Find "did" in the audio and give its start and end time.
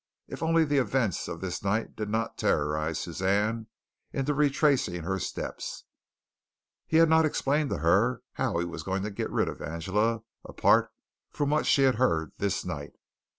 1.95-2.09